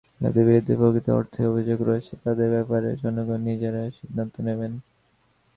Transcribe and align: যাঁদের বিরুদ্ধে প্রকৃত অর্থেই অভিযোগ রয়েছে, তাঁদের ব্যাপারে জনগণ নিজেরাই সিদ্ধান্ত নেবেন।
যাঁদের 0.21 0.43
বিরুদ্ধে 0.47 0.73
প্রকৃত 0.77 1.07
অর্থেই 1.11 1.49
অভিযোগ 1.51 1.79
রয়েছে, 1.81 2.13
তাঁদের 2.23 2.49
ব্যাপারে 2.51 2.89
জনগণ 3.03 3.39
নিজেরাই 3.49 3.89
সিদ্ধান্ত 3.99 4.35
নেবেন। 4.47 4.71